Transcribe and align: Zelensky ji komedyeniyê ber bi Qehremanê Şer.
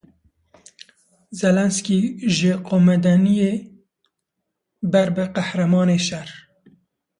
Zelensky 1.41 1.97
ji 2.35 2.51
komedyeniyê 2.67 3.51
ber 4.91 5.07
bi 5.15 5.25
Qehremanê 5.35 5.99
Şer. 6.07 6.29